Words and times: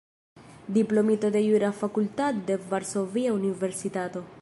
Diplomito 0.77 1.27
de 1.35 1.41
Jura 1.49 1.71
Fakultato 1.81 2.39
de 2.47 2.55
Varsovia 2.71 3.35
Universitato. 3.41 4.21